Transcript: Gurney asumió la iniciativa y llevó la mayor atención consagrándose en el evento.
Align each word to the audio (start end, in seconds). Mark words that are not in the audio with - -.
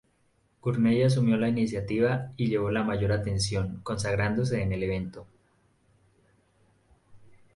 Gurney 0.63 1.03
asumió 1.03 1.37
la 1.37 1.47
iniciativa 1.49 2.31
y 2.35 2.47
llevó 2.47 2.71
la 2.71 2.81
mayor 2.81 3.11
atención 3.11 3.81
consagrándose 3.83 4.63
en 4.63 4.73
el 4.73 4.81
evento. 4.81 5.27